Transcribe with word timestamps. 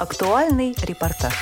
Актуальный 0.00 0.74
репортаж. 0.82 1.34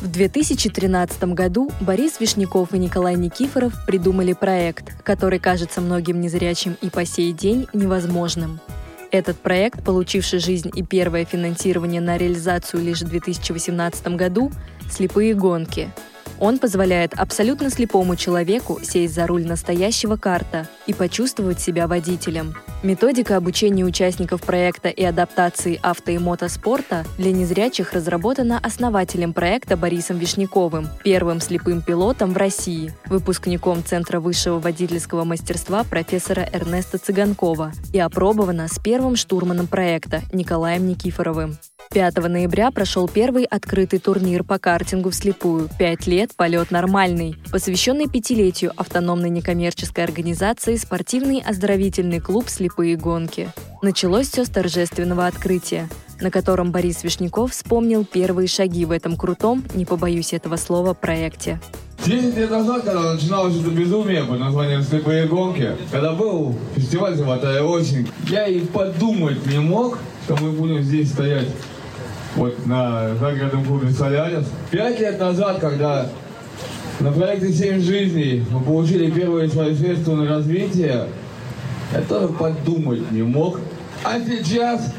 В 0.00 0.06
2013 0.06 1.24
году 1.34 1.72
Борис 1.80 2.20
Вишняков 2.20 2.72
и 2.72 2.78
Николай 2.78 3.16
Никифоров 3.16 3.72
придумали 3.84 4.32
проект, 4.32 5.02
который 5.02 5.40
кажется 5.40 5.80
многим 5.80 6.20
незрячим 6.20 6.76
и 6.80 6.88
по 6.88 7.04
сей 7.04 7.32
день 7.32 7.66
невозможным. 7.72 8.60
Этот 9.10 9.36
проект, 9.36 9.84
получивший 9.84 10.38
жизнь 10.38 10.70
и 10.72 10.84
первое 10.84 11.24
финансирование 11.24 12.00
на 12.00 12.16
реализацию 12.16 12.84
лишь 12.84 13.02
в 13.02 13.08
2018 13.08 14.06
году– 14.14 14.52
«Слепые 14.88 15.34
гонки», 15.34 15.90
он 16.44 16.58
позволяет 16.58 17.14
абсолютно 17.14 17.70
слепому 17.70 18.16
человеку 18.16 18.78
сесть 18.82 19.14
за 19.14 19.26
руль 19.26 19.46
настоящего 19.46 20.16
карта 20.16 20.68
и 20.86 20.92
почувствовать 20.92 21.58
себя 21.58 21.86
водителем. 21.86 22.54
Методика 22.82 23.38
обучения 23.38 23.82
участников 23.82 24.42
проекта 24.42 24.90
и 24.90 25.02
адаптации 25.02 25.80
авто 25.82 26.10
и 26.10 26.18
мотоспорта 26.18 27.06
для 27.16 27.32
незрячих 27.32 27.94
разработана 27.94 28.58
основателем 28.62 29.32
проекта 29.32 29.78
Борисом 29.78 30.18
Вишняковым, 30.18 30.88
первым 31.02 31.40
слепым 31.40 31.80
пилотом 31.80 32.34
в 32.34 32.36
России, 32.36 32.92
выпускником 33.06 33.82
Центра 33.82 34.20
высшего 34.20 34.58
водительского 34.58 35.24
мастерства 35.24 35.82
профессора 35.82 36.46
Эрнеста 36.52 36.98
Цыганкова 36.98 37.72
и 37.94 37.98
опробована 37.98 38.68
с 38.68 38.78
первым 38.78 39.16
штурманом 39.16 39.66
проекта 39.66 40.20
Николаем 40.30 40.86
Никифоровым. 40.86 41.56
5 41.90 42.16
ноября 42.28 42.70
прошел 42.70 43.08
первый 43.08 43.44
открытый 43.44 43.98
турнир 43.98 44.42
по 44.42 44.58
картингу 44.58 45.10
вслепую 45.10 45.68
«Пять 45.78 46.06
лет. 46.06 46.32
Полет 46.34 46.70
нормальный», 46.70 47.36
посвященный 47.50 48.08
пятилетию 48.08 48.72
автономной 48.76 49.30
некоммерческой 49.30 50.04
организации 50.04 50.76
«Спортивный 50.76 51.40
оздоровительный 51.40 52.20
клуб 52.20 52.48
«Слепые 52.48 52.96
гонки». 52.96 53.48
Началось 53.82 54.28
все 54.28 54.44
с 54.44 54.48
торжественного 54.48 55.26
открытия, 55.26 55.88
на 56.20 56.30
котором 56.30 56.72
Борис 56.72 57.04
Вишняков 57.04 57.52
вспомнил 57.52 58.04
первые 58.04 58.48
шаги 58.48 58.84
в 58.84 58.90
этом 58.90 59.16
крутом, 59.16 59.64
не 59.74 59.84
побоюсь 59.84 60.32
этого 60.32 60.56
слова, 60.56 60.94
проекте. 60.94 61.60
Десять 62.04 62.36
лет 62.36 62.50
назад, 62.50 62.82
когда 62.84 63.14
начиналось 63.14 63.56
это 63.56 63.70
безумие 63.70 64.24
под 64.24 64.38
названием 64.38 64.82
«Слепые 64.82 65.26
гонки», 65.26 65.76
когда 65.90 66.12
был 66.12 66.54
фестиваль 66.76 67.14
«Золотая 67.14 67.62
осень», 67.62 68.08
я 68.28 68.46
и 68.46 68.60
подумать 68.60 69.46
не 69.46 69.58
мог, 69.58 69.98
что 70.24 70.36
мы 70.36 70.50
будем 70.50 70.82
здесь 70.82 71.10
стоять 71.10 71.48
вот 72.36 72.66
на 72.66 73.14
загородном 73.14 73.64
клубе 73.64 73.90
«Солярис». 73.90 74.44
Пять 74.70 74.98
лет 75.00 75.18
назад, 75.18 75.60
когда 75.60 76.10
на 77.00 77.12
проекте 77.12 77.52
«Семь 77.52 77.80
жизней» 77.80 78.44
мы 78.50 78.60
получили 78.60 79.10
первые 79.10 79.48
свои 79.48 79.74
средства 79.74 80.14
на 80.14 80.28
развитие, 80.28 81.08
я 81.92 82.00
тоже 82.08 82.28
подумать 82.28 83.10
не 83.10 83.22
мог. 83.22 83.60
А 84.04 84.18
сейчас 84.20 84.92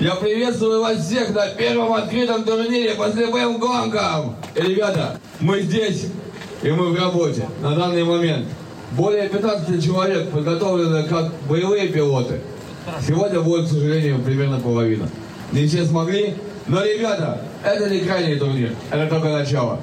я 0.00 0.14
приветствую 0.14 0.80
вас 0.80 1.06
всех 1.06 1.34
на 1.34 1.46
первом 1.48 1.92
открытом 1.92 2.44
турнире 2.44 2.94
по 2.94 3.10
слепым 3.10 3.58
гонкам. 3.58 4.36
И, 4.54 4.62
ребята, 4.62 5.18
мы 5.40 5.60
здесь, 5.60 6.06
и 6.62 6.70
мы 6.70 6.90
в 6.90 6.98
работе 6.98 7.46
на 7.62 7.74
данный 7.74 8.04
момент. 8.04 8.46
Более 8.92 9.28
15 9.28 9.84
человек 9.84 10.30
подготовлены 10.30 11.04
как 11.04 11.32
боевые 11.48 11.88
пилоты. 11.88 12.40
Сегодня 13.06 13.40
будет, 13.40 13.66
к 13.66 13.72
сожалению, 13.72 14.20
примерно 14.20 14.60
половина. 14.60 15.08
Не 15.52 15.66
все 15.66 15.84
смогли, 15.84 16.34
но, 16.66 16.82
ребята, 16.82 17.40
это 17.64 17.88
не 17.90 18.00
крайний 18.00 18.38
турнир, 18.38 18.70
это 18.90 19.06
только 19.08 19.28
начало. 19.28 19.80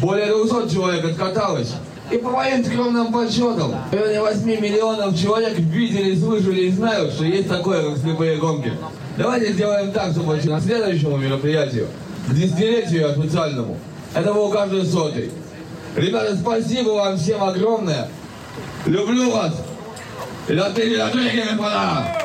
Более 0.00 0.26
200 0.26 0.72
человек 0.72 1.04
откаталось. 1.04 1.74
И 2.10 2.16
по 2.16 2.30
моим 2.30 2.64
скромным 2.64 3.12
подсчетам, 3.12 3.74
в 3.90 3.92
районе 3.92 4.20
8 4.20 4.44
миллионов 4.46 5.18
человек 5.18 5.58
видели, 5.58 6.16
слышали 6.16 6.62
и 6.62 6.70
знают, 6.70 7.12
что 7.12 7.24
есть 7.24 7.48
такое, 7.48 7.90
как 7.90 7.98
слепые 7.98 8.38
гонки. 8.38 8.72
Давайте 9.18 9.52
сделаем 9.52 9.92
так, 9.92 10.12
чтобы 10.12 10.36
на 10.36 10.60
следующему 10.60 11.18
мероприятию, 11.18 11.88
к 12.26 12.34
десятилетию 12.34 13.10
официальному, 13.10 13.76
это 14.14 14.32
был 14.32 14.48
каждый 14.50 14.86
сотый. 14.86 15.30
Ребята, 15.96 16.34
спасибо 16.36 16.90
вам 16.90 17.18
всем 17.18 17.42
огромное. 17.42 18.08
Люблю 18.86 19.30
вас. 19.30 19.54
И 20.48 20.54
до 20.54 20.70
встречи, 20.70 20.96
до 20.96 21.06
встречи, 21.08 21.46
господа! 21.50 22.24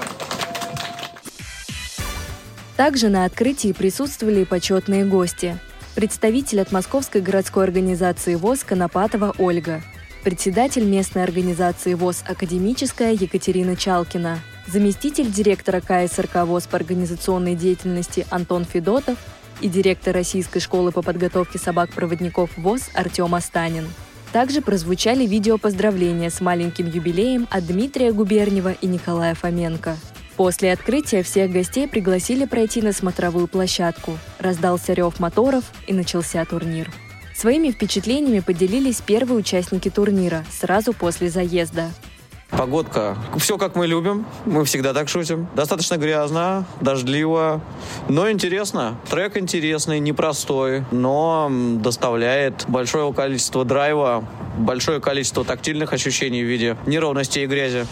Также 2.77 3.09
на 3.09 3.25
открытии 3.25 3.73
присутствовали 3.73 4.45
почетные 4.45 5.03
гости. 5.03 5.59
Представитель 5.95 6.61
от 6.61 6.71
Московской 6.71 7.21
городской 7.21 7.65
организации 7.65 8.33
ВОЗ 8.33 8.63
Конопатова 8.63 9.35
Ольга, 9.37 9.83
председатель 10.23 10.85
местной 10.85 11.23
организации 11.23 11.93
ВОЗ 11.93 12.23
«Академическая» 12.27 13.11
Екатерина 13.11 13.75
Чалкина, 13.75 14.39
заместитель 14.65 15.31
директора 15.31 15.81
КСРК 15.81 16.45
ВОЗ 16.47 16.65
по 16.65 16.77
организационной 16.77 17.53
деятельности 17.53 18.25
Антон 18.31 18.65
Федотов 18.65 19.19
и 19.61 19.69
директор 19.69 20.15
Российской 20.15 20.61
школы 20.61 20.91
по 20.91 21.03
подготовке 21.03 21.59
собак-проводников 21.59 22.49
ВОЗ 22.57 22.89
Артем 22.95 23.35
Астанин. 23.35 23.87
Также 24.31 24.61
прозвучали 24.61 25.27
видео 25.27 25.59
поздравления 25.59 26.31
с 26.31 26.41
маленьким 26.41 26.89
юбилеем 26.89 27.47
от 27.51 27.67
Дмитрия 27.67 28.11
Губернева 28.11 28.71
и 28.71 28.87
Николая 28.87 29.35
Фоменко– 29.35 29.95
После 30.35 30.73
открытия 30.73 31.21
всех 31.21 31.51
гостей 31.51 31.87
пригласили 31.87 32.45
пройти 32.45 32.81
на 32.81 32.91
смотровую 32.91 33.47
площадку. 33.47 34.17
Раздался 34.39 34.93
рев 34.93 35.19
моторов 35.19 35.63
и 35.85 35.93
начался 35.93 36.43
турнир. 36.45 36.89
Своими 37.35 37.71
впечатлениями 37.71 38.39
поделились 38.39 39.01
первые 39.01 39.37
участники 39.39 39.89
турнира 39.89 40.43
сразу 40.51 40.93
после 40.93 41.29
заезда. 41.29 41.89
Погодка. 42.49 43.17
Все 43.37 43.57
как 43.57 43.75
мы 43.75 43.87
любим. 43.87 44.25
Мы 44.45 44.63
всегда 44.65 44.93
так 44.93 45.09
шутим. 45.09 45.47
Достаточно 45.55 45.97
грязно, 45.97 46.65
дождливо, 46.81 47.61
но 48.09 48.29
интересно. 48.29 48.99
Трек 49.09 49.37
интересный, 49.37 49.99
непростой, 49.99 50.83
но 50.91 51.51
доставляет 51.79 52.65
большое 52.67 53.11
количество 53.11 53.65
драйва, 53.65 54.23
большое 54.57 55.01
количество 55.01 55.43
тактильных 55.43 55.93
ощущений 55.93 56.43
в 56.43 56.47
виде 56.47 56.77
неровности 56.85 57.39
и 57.39 57.47
грязи. 57.47 57.87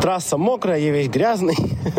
Трасса 0.00 0.36
мокрая, 0.36 0.78
я 0.78 0.90
весь 0.90 1.08
грязный, 1.08 1.56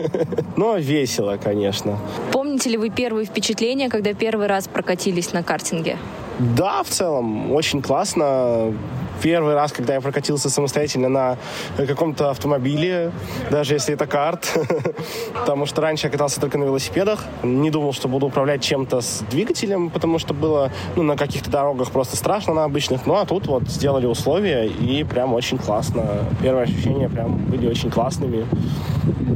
но 0.58 0.78
весело, 0.78 1.38
конечно. 1.42 2.00
Помните 2.32 2.70
ли 2.70 2.78
вы 2.78 2.90
первые 2.90 3.26
впечатления, 3.26 3.90
когда 3.90 4.14
первый 4.14 4.48
раз 4.48 4.68
прокатились 4.68 5.32
на 5.34 5.44
картинге? 5.44 5.98
Да, 6.40 6.82
в 6.84 6.90
целом, 6.90 7.52
очень 7.52 7.82
классно 7.82 8.74
первый 9.22 9.54
раз, 9.54 9.72
когда 9.72 9.94
я 9.94 10.02
прокатился 10.02 10.50
самостоятельно 10.50 11.10
на 11.10 11.38
каком-то 11.78 12.30
автомобиле, 12.30 13.12
даже 13.50 13.74
если 13.74 13.94
это 13.94 14.08
карт, 14.08 14.52
потому 15.34 15.66
что 15.66 15.82
раньше 15.82 16.08
я 16.08 16.12
катался 16.12 16.40
только 16.42 16.58
на 16.58 16.64
велосипедах, 16.64 17.24
не 17.44 17.70
думал, 17.70 17.94
что 17.94 18.08
буду 18.08 18.28
управлять 18.28 18.62
чем-то 18.64 19.02
с 19.02 19.24
двигателем, 19.30 19.90
потому 19.90 20.20
что 20.20 20.34
было 20.34 20.72
ну, 20.96 21.04
на 21.04 21.16
каких-то 21.18 21.50
дорогах 21.50 21.92
просто 21.92 22.16
страшно 22.16 22.54
на 22.54 22.64
обычных, 22.64 23.06
ну 23.06 23.16
а 23.16 23.26
тут 23.26 23.48
вот 23.48 23.64
сделали 23.70 24.06
условия 24.06 24.68
и 24.68 25.04
прям 25.04 25.34
очень 25.34 25.58
классно. 25.58 26.04
Первые 26.42 26.64
ощущения 26.64 27.10
прям 27.10 27.38
были 27.38 27.68
очень 27.68 27.92
классными. 27.92 28.46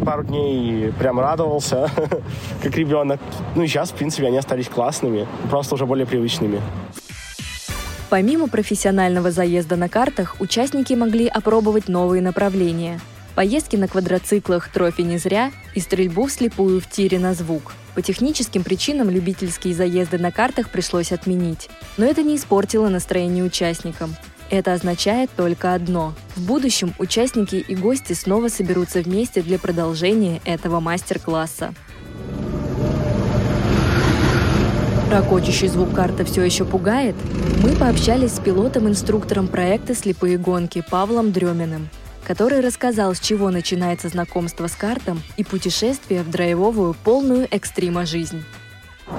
Пару 0.05 0.23
дней 0.23 0.91
прям 0.99 1.19
радовался, 1.19 1.89
как 2.63 2.75
ребенок. 2.75 3.19
Ну 3.55 3.63
и 3.63 3.67
сейчас, 3.67 3.91
в 3.91 3.93
принципе, 3.93 4.27
они 4.27 4.37
остались 4.37 4.67
классными, 4.67 5.27
просто 5.49 5.75
уже 5.75 5.85
более 5.85 6.05
привычными. 6.05 6.61
Помимо 8.09 8.47
профессионального 8.47 9.31
заезда 9.31 9.75
на 9.75 9.89
картах, 9.89 10.37
участники 10.39 10.93
могли 10.93 11.27
опробовать 11.27 11.89
новые 11.89 12.21
направления. 12.21 13.01
Поездки 13.35 13.75
на 13.75 13.87
квадроциклах 13.89 14.69
«Трофи 14.71 15.01
не 15.01 15.17
зря» 15.17 15.51
и 15.75 15.81
стрельбу 15.81 16.25
вслепую 16.25 16.79
в 16.79 16.89
тире 16.89 17.19
на 17.19 17.33
звук. 17.33 17.73
По 17.95 18.01
техническим 18.01 18.63
причинам 18.63 19.09
любительские 19.09 19.75
заезды 19.75 20.17
на 20.17 20.31
картах 20.31 20.69
пришлось 20.69 21.11
отменить. 21.11 21.69
Но 21.97 22.05
это 22.05 22.23
не 22.23 22.37
испортило 22.37 22.87
настроение 22.87 23.43
участникам. 23.43 24.15
Это 24.49 24.73
означает 24.73 25.29
только 25.35 25.73
одно. 25.73 26.13
В 26.35 26.45
будущем 26.45 26.93
участники 26.99 27.55
и 27.55 27.75
гости 27.75 28.13
снова 28.13 28.47
соберутся 28.47 29.01
вместе 29.01 29.41
для 29.41 29.59
продолжения 29.59 30.41
этого 30.45 30.79
мастер-класса. 30.79 31.73
Рокочущий 35.11 35.69
звук 35.69 35.93
карты 35.93 36.25
все 36.25 36.43
еще 36.43 36.65
пугает? 36.65 37.15
Мы 37.63 37.73
пообщались 37.77 38.33
с 38.33 38.39
пилотом-инструктором 38.39 39.47
проекта 39.47 39.95
«Слепые 39.95 40.37
гонки» 40.37 40.83
Павлом 40.91 41.31
Дреминым, 41.31 41.87
который 42.25 42.59
рассказал, 42.59 43.15
с 43.15 43.19
чего 43.21 43.49
начинается 43.49 44.09
знакомство 44.09 44.67
с 44.67 44.75
картом 44.75 45.21
и 45.37 45.45
путешествие 45.45 46.23
в 46.23 46.29
драйвовую, 46.29 46.93
полную 47.05 47.47
экстрима 47.49 48.05
жизнь. 48.05 48.43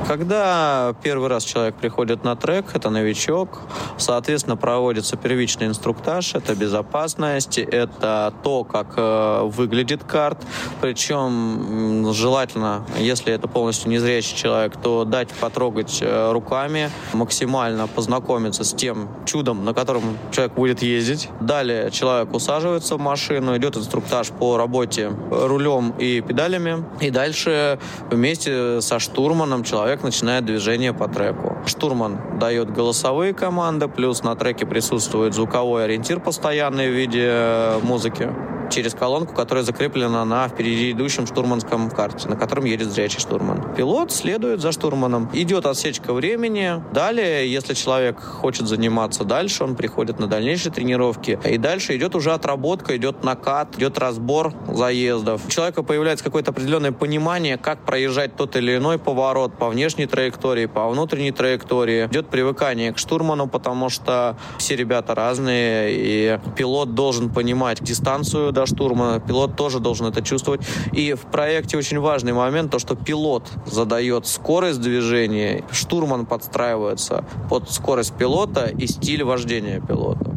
Когда 0.07 0.95
первый 1.03 1.29
раз 1.29 1.45
человек 1.45 1.75
приходит 1.77 2.23
на 2.23 2.37
трек, 2.37 2.67
это 2.75 2.91
новичок, 2.91 3.61
соответственно, 3.97 4.57
проводится 4.57 5.17
первичный 5.17 5.67
инструктаж, 5.67 6.35
это 6.35 6.55
безопасность, 6.55 7.59
это 7.59 8.33
то, 8.43 8.65
как 8.65 8.95
э, 8.97 9.43
выглядит 9.45 10.05
карт, 10.05 10.45
причем 10.83 12.13
желательно, 12.13 12.85
если 12.99 13.33
это 13.33 13.49
полностью 13.49 13.91
незрячий 13.91 14.37
человек, 14.37 14.75
то 14.77 15.05
дать 15.05 15.31
потрогать 15.31 15.99
э, 16.03 16.33
руками, 16.33 16.91
максимально 17.15 17.87
познакомиться 17.87 18.65
с 18.65 18.75
тем 18.75 19.09
чудом, 19.25 19.65
на 19.65 19.73
котором 19.73 20.19
человек 20.33 20.55
будет 20.55 20.83
ездить. 20.83 21.31
Далее 21.41 21.91
человек 21.91 22.35
усаживается 22.35 22.97
в 22.97 23.01
машину, 23.01 23.57
идет 23.57 23.77
инструктаж 23.77 24.29
по 24.29 24.59
работе 24.59 25.13
рулем 25.31 25.95
и 25.99 26.21
педалями, 26.21 26.85
и 27.01 27.11
дальше 27.11 27.79
вместе 28.11 28.83
со 28.83 28.99
штурманом 28.99 29.65
человек 29.65 29.78
начинает 30.03 30.45
движение 30.45 30.93
по 30.93 31.09
треку. 31.09 31.57
Штурман 31.67 32.39
дает 32.39 32.73
голосовые 32.73 33.35
команды, 33.35 33.89
плюс 33.89 34.23
на 34.23 34.35
треке 34.35 34.67
присутствует 34.67 35.35
звуковой 35.35 35.85
ориентир 35.85 36.21
постоянный 36.21 36.89
в 36.89 36.93
виде 36.93 37.27
э, 37.29 37.81
музыки 37.83 38.29
через 38.71 38.95
колонку, 38.95 39.35
которая 39.35 39.65
закреплена 39.65 40.25
на 40.25 40.49
впереди 40.49 40.93
идущем 40.93 41.27
штурманском 41.27 41.91
карте, 41.91 42.29
на 42.29 42.37
котором 42.37 42.65
едет 42.65 42.91
зрячий 42.91 43.21
штурман. 43.21 43.75
Пилот 43.75 44.13
следует 44.13 44.61
за 44.61 44.73
штурманом. 44.73 45.31
Идет 45.33 45.67
отсечка 45.67 46.13
времени. 46.13 46.83
Далее, 46.93 47.51
если 47.51 47.75
человек 47.75 48.21
хочет 48.21 48.67
заниматься 48.67 49.25
дальше, 49.25 49.65
он 49.65 49.77
приходит 49.77 50.19
на 50.19 50.27
дальнейшие 50.27 50.73
тренировки. 50.73 51.39
И 51.45 51.59
дальше 51.59 51.97
идет 51.97 52.15
уже 52.15 52.33
отработка, 52.33 52.97
идет 52.97 53.25
накат, 53.25 53.77
идет 53.77 53.99
разбор 53.99 54.53
заездов. 54.69 55.47
У 55.47 55.51
человека 55.51 55.83
появляется 55.83 56.25
какое-то 56.25 56.51
определенное 56.51 56.93
понимание, 56.93 57.57
как 57.57 57.85
проезжать 57.85 58.37
тот 58.37 58.57
или 58.57 58.77
иной 58.77 58.99
поворот 58.99 59.57
по 59.57 59.69
внешней 59.69 60.07
траектории, 60.07 60.67
по 60.67 60.89
внутренней 60.89 61.33
траектории. 61.33 62.07
Идет 62.07 62.29
привыкание 62.29 62.93
к 62.93 62.99
штурману, 62.99 63.47
потому 63.47 63.89
что 63.89 64.37
все 64.59 64.77
ребята 64.77 65.15
разные, 65.15 65.91
и 65.93 66.39
пилот 66.57 66.95
должен 66.95 67.31
понимать 67.31 67.83
дистанцию 67.83 68.53
до 68.59 68.67
штурмана. 68.67 69.21
Пилот 69.21 69.57
тоже 69.57 69.79
должен 69.79 70.07
это 70.07 70.21
чувствовать. 70.21 70.63
И 70.93 71.15
в 71.15 71.31
проекте 71.31 71.77
очень 71.77 72.01
важный 72.01 72.33
момент, 72.33 72.73
то, 72.73 72.79
что 72.81 72.97
пилот 72.97 73.49
задает 73.67 74.27
скорость 74.27 74.81
движения, 74.81 75.65
штурман 75.71 76.27
подстраивается 76.27 77.25
под 77.49 77.71
скорость 77.71 78.15
пилота 78.15 78.67
и 78.67 78.87
стиль 78.89 79.23
вождения 79.23 79.81
пилота. 79.81 80.37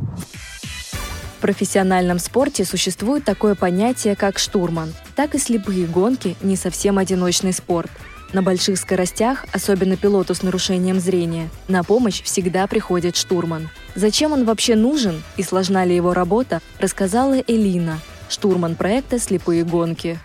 В 1.38 1.42
профессиональном 1.42 2.20
спорте 2.20 2.64
существует 2.64 3.26
такое 3.26 3.56
понятие, 3.56 4.16
как 4.16 4.38
штурман. 4.38 4.94
Так 5.16 5.34
и 5.34 5.40
слепые 5.40 5.88
гонки 5.88 6.36
не 6.42 6.56
совсем 6.56 7.00
одиночный 7.00 7.54
спорт. 7.54 7.90
На 8.34 8.44
больших 8.44 8.78
скоростях, 8.78 9.46
особенно 9.52 9.98
пилоту 9.98 10.36
с 10.36 10.44
нарушением 10.44 11.00
зрения, 11.00 11.50
на 11.68 11.84
помощь 11.84 12.22
всегда 12.22 12.68
приходит 12.68 13.16
штурман. 13.16 13.70
Зачем 13.96 14.32
он 14.32 14.46
вообще 14.46 14.76
нужен 14.76 15.22
и 15.38 15.44
сложна 15.44 15.86
ли 15.86 15.96
его 15.96 16.14
работа, 16.14 16.62
рассказала 16.80 17.40
Элина, 17.46 18.00
штурман 18.30 18.76
проекта 18.76 19.20
«Слепые 19.20 19.64
гонки». 19.64 20.20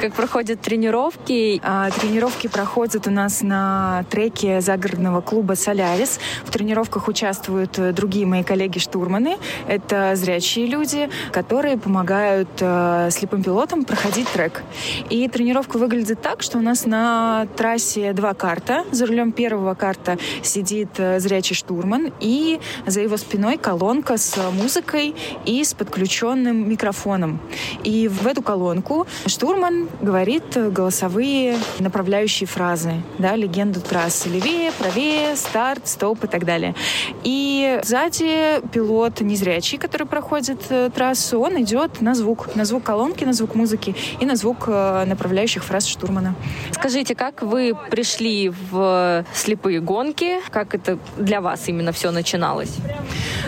Как 0.00 0.12
проходят 0.12 0.60
тренировки? 0.60 1.60
А, 1.64 1.90
тренировки 1.90 2.46
проходят 2.46 3.08
у 3.08 3.10
нас 3.10 3.42
на 3.42 4.04
треке 4.08 4.60
загородного 4.60 5.22
клуба 5.22 5.54
«Солярис». 5.54 6.20
В 6.44 6.52
тренировках 6.52 7.08
участвуют 7.08 7.80
э, 7.80 7.92
другие 7.92 8.24
мои 8.24 8.44
коллеги-штурманы. 8.44 9.38
Это 9.66 10.14
зрячие 10.14 10.66
люди, 10.66 11.10
которые 11.32 11.78
помогают 11.78 12.48
э, 12.60 13.08
слепым 13.10 13.42
пилотам 13.42 13.84
проходить 13.84 14.28
трек. 14.28 14.62
И 15.10 15.26
тренировка 15.26 15.78
выглядит 15.78 16.22
так, 16.22 16.42
что 16.42 16.58
у 16.58 16.62
нас 16.62 16.86
на 16.86 17.48
трассе 17.56 18.12
два 18.12 18.34
карта. 18.34 18.84
За 18.92 19.04
рулем 19.04 19.32
первого 19.32 19.74
карта 19.74 20.16
сидит 20.44 20.90
э, 20.98 21.18
зрячий 21.18 21.56
штурман, 21.56 22.12
и 22.20 22.60
за 22.86 23.00
его 23.00 23.16
спиной 23.16 23.56
колонка 23.56 24.16
с 24.16 24.38
музыкой 24.52 25.16
и 25.44 25.64
с 25.64 25.74
подключенным 25.74 26.70
микрофоном. 26.70 27.40
И 27.82 28.06
в 28.06 28.28
эту 28.28 28.42
колонку 28.42 29.08
штурман 29.26 29.87
говорит 30.00 30.44
голосовые 30.72 31.58
направляющие 31.80 32.46
фразы, 32.46 32.94
да, 33.18 33.36
легенду 33.36 33.80
трассы. 33.80 34.28
Левее, 34.28 34.72
правее, 34.78 35.36
старт, 35.36 35.88
стоп 35.88 36.24
и 36.24 36.26
так 36.26 36.44
далее. 36.44 36.74
И 37.24 37.80
сзади 37.82 38.60
пилот 38.72 39.20
незрячий, 39.20 39.78
который 39.78 40.06
проходит 40.06 40.60
э, 40.70 40.90
трассу, 40.94 41.40
он 41.40 41.60
идет 41.62 42.00
на 42.00 42.14
звук, 42.14 42.54
на 42.54 42.64
звук 42.64 42.84
колонки, 42.84 43.24
на 43.24 43.32
звук 43.32 43.54
музыки 43.54 43.94
и 44.20 44.26
на 44.26 44.36
звук 44.36 44.64
э, 44.66 45.04
направляющих 45.06 45.64
фраз 45.64 45.86
штурмана. 45.86 46.34
Скажите, 46.72 47.14
как 47.14 47.42
вы 47.42 47.74
пришли 47.90 48.50
в 48.70 49.24
слепые 49.32 49.80
гонки? 49.80 50.36
Как 50.50 50.74
это 50.74 50.98
для 51.16 51.40
вас 51.40 51.68
именно 51.68 51.92
все 51.92 52.10
начиналось? 52.10 52.76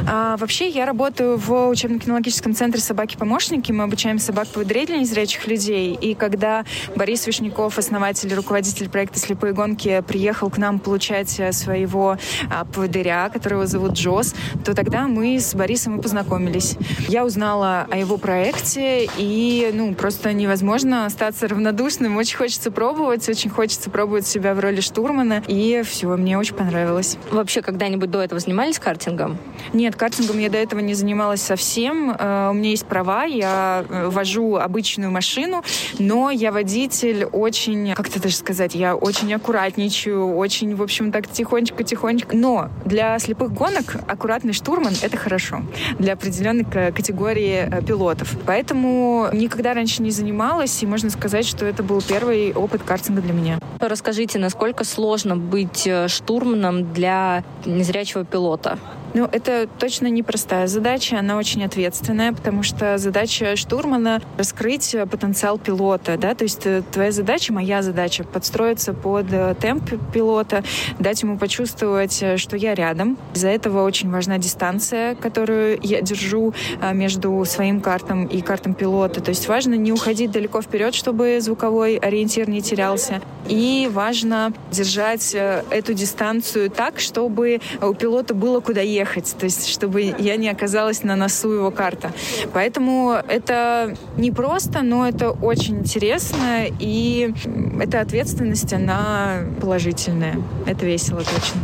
А, 0.09 0.37
вообще, 0.37 0.69
я 0.69 0.87
работаю 0.87 1.37
в 1.37 1.69
учебно-кинологическом 1.69 2.55
центре 2.55 2.81
«Собаки-помощники». 2.81 3.73
Мы 3.73 3.85
обучаем 3.85 4.19
собак-поводырей 4.19 4.87
для 4.87 4.99
незрячих 4.99 5.47
людей. 5.47 5.95
И 5.95 6.15
когда 6.31 6.65
Борис 6.95 7.27
Вишняков, 7.27 7.77
основатель 7.77 8.31
и 8.31 8.35
руководитель 8.35 8.89
проекта 8.89 9.19
«Слепые 9.19 9.53
гонки», 9.53 10.03
приехал 10.07 10.49
к 10.49 10.59
нам 10.59 10.79
получать 10.79 11.41
э, 11.41 11.53
своего 11.53 12.19
а, 12.49 12.65
поводыря, 12.65 13.29
которого 13.31 13.67
зовут 13.67 13.93
Джос, 13.93 14.35
то 14.65 14.75
тогда 14.75 15.09
мы 15.09 15.39
с 15.41 15.55
Борисом 15.55 15.99
и 15.99 16.03
познакомились. 16.03 16.77
Я 17.09 17.25
узнала 17.25 17.87
о 17.91 17.97
его 17.97 18.17
проекте, 18.17 19.09
и 19.19 19.71
ну, 19.75 19.95
просто 19.95 20.33
невозможно 20.33 21.07
остаться 21.07 21.49
равнодушным. 21.49 22.17
Очень 22.17 22.37
хочется 22.37 22.71
пробовать, 22.71 23.29
очень 23.29 23.51
хочется 23.51 23.91
пробовать 23.91 24.27
себя 24.27 24.55
в 24.55 24.61
роли 24.61 24.81
штурмана, 24.81 25.43
и 25.49 25.83
все, 25.85 26.09
мне 26.17 26.39
очень 26.39 26.55
понравилось. 26.55 27.17
Вообще, 27.31 27.63
когда-нибудь 27.63 28.11
до 28.11 28.21
этого 28.21 28.41
занимались 28.41 28.79
картингом? 28.79 29.39
Нет, 29.73 29.97
картингом 29.97 30.39
я 30.39 30.49
до 30.49 30.59
этого 30.59 30.81
не 30.81 30.95
занималась 30.95 31.43
совсем. 31.43 32.11
Э, 32.11 32.51
у 32.51 32.53
меня 32.53 32.71
есть 32.71 32.87
права, 32.87 33.25
я 33.25 33.85
э, 33.89 34.09
вожу 34.09 34.57
обычную 34.57 35.11
машину, 35.11 35.65
но 35.99 36.20
я 36.29 36.53
водитель 36.53 37.25
очень, 37.25 37.95
как 37.95 38.09
это 38.09 38.21
даже 38.21 38.37
сказать, 38.37 38.75
я 38.75 38.95
очень 38.95 39.33
аккуратничаю, 39.33 40.37
очень, 40.37 40.75
в 40.75 40.83
общем, 40.83 41.13
так 41.13 41.29
тихонечко-тихонечко. 41.29 42.37
Но 42.37 42.69
для 42.85 43.19
слепых 43.19 43.53
гонок 43.53 43.97
аккуратный 44.07 44.53
штурман— 44.53 44.93
это 45.03 45.17
хорошо. 45.17 45.63
Для 45.99 46.13
определенной 46.13 46.65
категории 46.65 47.69
э, 47.71 47.83
пилотов. 47.83 48.37
Поэтому 48.45 49.29
никогда 49.33 49.73
раньше 49.73 50.03
не 50.03 50.11
занималась, 50.11 50.83
и 50.83 50.87
можно 50.87 51.09
сказать, 51.09 51.47
что 51.47 51.65
это 51.65 51.83
был 51.83 52.03
первый 52.03 52.53
опыт 52.53 52.83
картинга 52.83 53.23
для 53.23 53.33
меня. 53.33 53.59
Расскажите, 53.79 54.39
насколько 54.39 54.85
сложно 54.85 55.37
быть 55.37 55.89
штурманом 56.09 56.93
для 56.93 57.45
незрячего 57.65 58.25
пилота? 58.25 58.79
Ну, 59.13 59.29
это 59.31 59.69
точно 59.79 60.07
непростая 60.07 60.69
задача, 60.69 61.19
она 61.19 61.37
очень 61.37 61.65
ответственная, 61.65 62.33
потому 62.33 62.63
что 62.63 62.97
задача 62.97 63.57
штурмана— 63.57 64.23
раскрыть 64.39 64.95
потенциал 65.11 65.59
пилота, 65.59 66.17
да, 66.17 66.35
то 66.35 66.45
есть 66.45 66.65
э, 66.65 66.83
твоя 66.93 67.11
задача, 67.11 67.53
моя 67.53 67.83
задача— 67.83 68.23
подстроиться 68.33 68.93
под 68.93 69.27
э, 69.33 69.57
темп 69.61 69.91
пилота, 70.13 70.63
дать 71.01 71.23
ему 71.23 71.39
почувствовать, 71.39 72.23
э, 72.23 72.37
что 72.37 72.57
я 72.57 72.75
рядом. 72.75 73.19
Из-за 73.35 73.49
этого 73.49 73.83
очень 73.83 74.11
важна 74.11 74.39
дистанция, 74.39 75.17
которую 75.17 75.81
я 75.83 76.01
держу 76.03 76.55
между 76.93 77.45
своим 77.45 77.81
картом 77.81 78.27
и 78.27 78.41
картом 78.41 78.75
пилота. 78.75 79.21
То 79.21 79.31
есть 79.31 79.49
важно 79.49 79.75
не 79.75 79.93
уходить 79.93 80.31
далеко 80.31 80.63
вперед, 80.63 80.95
чтобы 80.95 81.39
звуковой 81.41 81.97
ориентир 81.97 82.49
не 82.49 82.63
терялся. 82.63 83.21
И 83.51 83.91
важно 83.93 84.55
держать 84.71 85.35
эту 85.35 85.93
дистанцию 85.93 86.71
так, 86.71 87.01
чтобы 87.01 87.61
у 87.83 87.93
пилота 87.93 88.33
было 88.33 88.61
куда 88.61 88.81
ехать 88.81 89.01
ехать, 89.01 89.35
то 89.39 89.45
есть 89.45 89.69
чтобы 89.69 90.15
я 90.19 90.37
не 90.37 90.49
оказалась 90.49 91.03
на 91.03 91.17
носу 91.17 91.53
его 91.53 91.71
карта. 91.71 92.13
Поэтому 92.53 93.13
это 93.29 93.97
не 94.17 94.31
просто, 94.31 94.83
но 94.83 95.09
это 95.09 95.31
очень 95.31 95.81
интересно, 95.81 96.67
и 96.79 97.35
эта 97.81 98.01
ответственность, 98.01 98.73
она 98.73 99.45
положительная. 99.61 100.37
Это 100.67 100.87
весело 100.87 101.21
точно. 101.21 101.61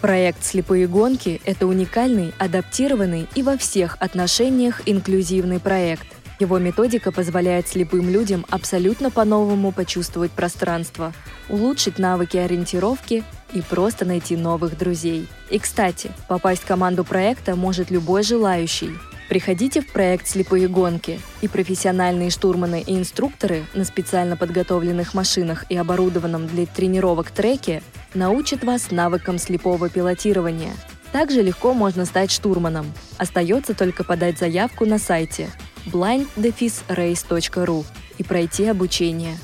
Проект 0.00 0.44
«Слепые 0.44 0.86
гонки»— 0.86 1.40
это 1.44 1.66
уникальный, 1.66 2.32
адаптированный 2.38 3.26
и 3.34 3.42
во 3.42 3.56
всех 3.56 3.96
отношениях 3.98 4.82
инклюзивный 4.86 5.58
проект. 5.58 6.06
Его 6.38 6.58
методика 6.58 7.12
позволяет 7.12 7.66
слепым 7.66 8.10
людям 8.10 8.44
абсолютно 8.50 9.10
по-новому 9.10 9.72
почувствовать 9.72 10.30
пространство, 10.32 11.14
улучшить 11.48 11.98
навыки 11.98 12.36
ориентировки 12.36 13.24
и 13.54 13.62
просто 13.62 14.04
найти 14.04 14.36
новых 14.36 14.76
друзей. 14.76 15.28
И, 15.50 15.58
кстати, 15.58 16.10
попасть 16.28 16.62
в 16.62 16.66
команду 16.66 17.04
проекта 17.04 17.56
может 17.56 17.90
любой 17.90 18.22
желающий. 18.22 18.90
Приходите 19.30 19.80
в 19.80 19.90
проект 19.90 20.28
«Слепые 20.28 20.68
гонки», 20.68 21.18
и 21.40 21.48
профессиональные 21.48 22.30
штурманы 22.30 22.84
и 22.86 22.96
инструкторы 22.96 23.64
на 23.74 23.84
специально 23.84 24.36
подготовленных 24.36 25.14
машинах 25.14 25.64
и 25.68 25.76
оборудованном 25.76 26.46
для 26.46 26.66
тренировок 26.66 27.30
треке 27.30 27.82
научат 28.14 28.62
вас 28.62 28.92
навыкам 28.92 29.38
слепого 29.38 29.88
пилотирования. 29.88 30.74
Также 31.10 31.42
легко 31.42 31.72
можно 31.74 32.04
стать 32.04 32.30
штурманом. 32.30 32.92
Остается 33.16 33.74
только 33.74 34.04
подать 34.04 34.38
заявку 34.38 34.84
на 34.84 34.98
сайте 34.98 35.48
blind-race.ru 35.86 37.84
и 38.18 38.22
пройти 38.22 38.66
обучение. 38.66 39.36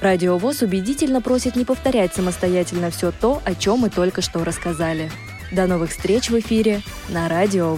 Радио 0.00 0.36
ВОЗ 0.36 0.62
убедительно 0.62 1.22
просит 1.22 1.56
не 1.56 1.64
повторять 1.64 2.14
самостоятельно 2.14 2.90
все 2.90 3.10
то, 3.10 3.40
о 3.44 3.54
чем 3.54 3.78
мы 3.80 3.90
только 3.90 4.20
что 4.20 4.44
рассказали. 4.44 5.10
До 5.52 5.66
новых 5.66 5.90
встреч 5.90 6.30
в 6.30 6.38
эфире 6.38 6.82
на 7.08 7.28
Радио. 7.28 7.74